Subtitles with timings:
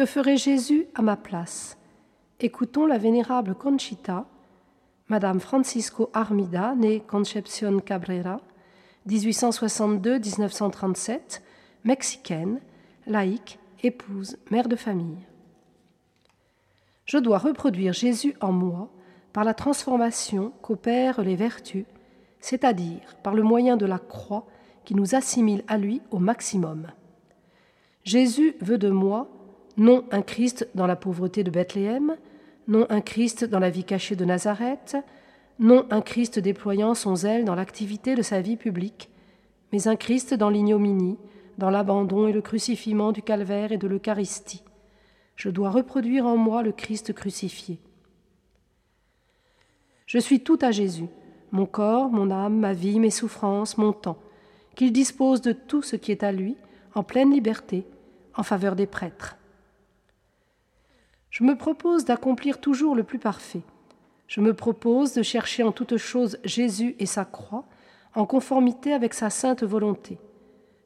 [0.00, 1.76] Que ferait Jésus à ma place?
[2.40, 4.24] Écoutons la vénérable Conchita,
[5.08, 8.40] Madame Francisco Armida, née Concepción Cabrera,
[9.06, 11.42] 1862-1937,
[11.84, 12.62] mexicaine,
[13.06, 15.26] laïque, épouse, mère de famille.
[17.04, 18.88] Je dois reproduire Jésus en moi
[19.34, 21.84] par la transformation qu'opèrent les vertus,
[22.40, 24.46] c'est-à-dire par le moyen de la croix
[24.86, 26.86] qui nous assimile à lui au maximum.
[28.02, 29.28] Jésus veut de moi
[29.80, 32.16] non un Christ dans la pauvreté de Bethléem,
[32.68, 34.98] non un Christ dans la vie cachée de Nazareth,
[35.58, 39.08] non un Christ déployant son zèle dans l'activité de sa vie publique,
[39.72, 41.16] mais un Christ dans l'ignominie,
[41.56, 44.62] dans l'abandon et le crucifiement du calvaire et de l'Eucharistie.
[45.34, 47.80] Je dois reproduire en moi le Christ crucifié.
[50.04, 51.08] Je suis tout à Jésus,
[51.52, 54.18] mon corps, mon âme, ma vie, mes souffrances, mon temps,
[54.74, 56.58] qu'il dispose de tout ce qui est à lui,
[56.94, 57.86] en pleine liberté,
[58.36, 59.38] en faveur des prêtres.
[61.30, 63.62] Je me propose d'accomplir toujours le plus parfait.
[64.26, 67.64] Je me propose de chercher en toute chose Jésus et sa croix,
[68.14, 70.18] en conformité avec sa sainte volonté.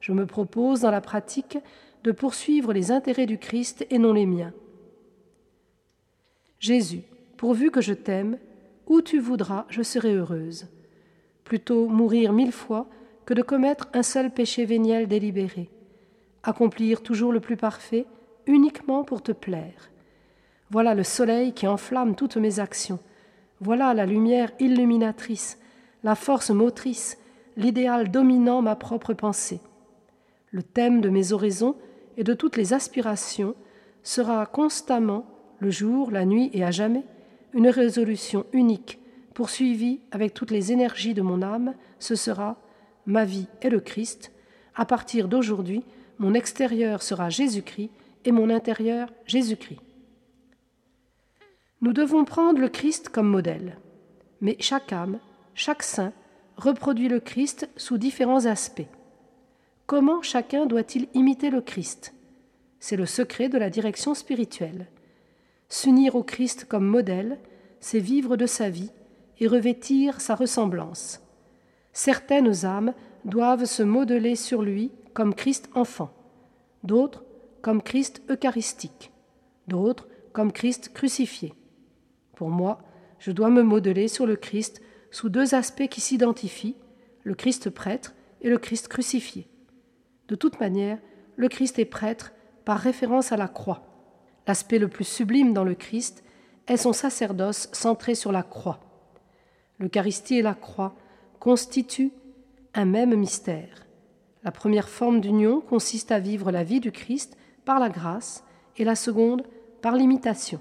[0.01, 1.59] Je me propose, dans la pratique,
[2.05, 4.53] de poursuivre les intérêts du Christ et non les miens.
[6.61, 7.03] Jésus,
[7.39, 8.39] pourvu que je t'aime,
[8.87, 10.69] où tu voudras, je serai heureuse.
[11.45, 12.87] Plutôt mourir mille fois
[13.25, 15.71] que de commettre un seul péché véniel délibéré.
[16.43, 18.05] Accomplir toujours le plus parfait,
[18.47, 19.91] uniquement pour te plaire.
[20.71, 22.99] Voilà le soleil qui enflamme toutes mes actions.
[23.61, 25.59] Voilà la lumière illuminatrice,
[26.03, 27.19] la force motrice,
[27.57, 29.61] l'idéal dominant ma propre pensée.
[30.51, 31.77] Le thème de mes oraisons
[32.17, 33.55] et de toutes les aspirations
[34.03, 35.27] sera constamment,
[35.61, 37.05] le jour, la nuit et à jamais,
[37.53, 38.99] une résolution unique,
[39.33, 42.57] poursuivie avec toutes les énergies de mon âme, ce sera
[43.07, 44.33] ma vie est le Christ.
[44.75, 45.85] À partir d'aujourd'hui,
[46.19, 47.91] mon extérieur sera Jésus-Christ
[48.25, 49.81] et mon intérieur Jésus-Christ.
[51.81, 53.79] Nous devons prendre le Christ comme modèle,
[54.41, 55.19] mais chaque âme,
[55.55, 56.13] chaque saint,
[56.57, 58.89] reproduit le Christ sous différents aspects.
[59.87, 62.15] Comment chacun doit-il imiter le Christ?
[62.81, 64.87] C'est le secret de la direction spirituelle.
[65.69, 67.39] S'unir au Christ comme modèle,
[67.81, 68.91] c'est vivre de sa vie
[69.41, 71.21] et revêtir sa ressemblance.
[71.93, 76.11] Certaines âmes doivent se modeler sur lui comme Christ enfant,
[76.83, 77.25] d'autres
[77.63, 79.11] comme Christ eucharistique,
[79.69, 81.55] d'autres comme Christ crucifié.
[82.35, 82.81] Pour moi,
[83.19, 86.77] je dois me modeler sur le Christ sous deux aspects qui s'identifient,
[87.23, 89.49] le Christ prêtre et le Christ crucifié.
[90.29, 90.99] De toute manière,
[91.37, 92.33] le Christ est prêtre
[92.65, 93.83] par référence à la croix.
[94.47, 96.25] L'aspect le plus sublime dans le Christ
[96.67, 98.81] est son sacerdoce centré sur la croix.
[99.79, 100.95] L'Eucharistie et la croix
[101.41, 102.13] constituent
[102.75, 103.87] un même mystère.
[104.43, 108.45] La première forme d'union consiste à vivre la vie du Christ par la grâce
[108.77, 109.43] et la seconde
[109.81, 110.61] par l'imitation.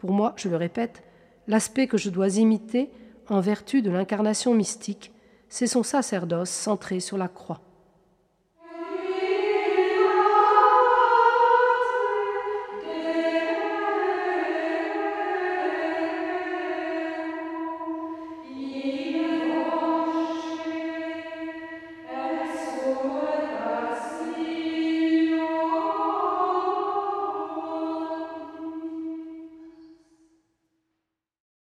[0.00, 1.02] Pour moi, je le répète,
[1.46, 2.88] l'aspect que je dois imiter
[3.28, 5.12] en vertu de l'incarnation mystique,
[5.50, 7.60] c'est son sacerdoce centré sur la croix.